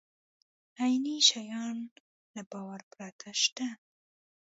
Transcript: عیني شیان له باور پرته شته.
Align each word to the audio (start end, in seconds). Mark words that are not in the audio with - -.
عیني 0.81 1.17
شیان 1.29 1.77
له 2.33 2.41
باور 2.51 2.81
پرته 2.93 3.29
شته. 3.41 3.67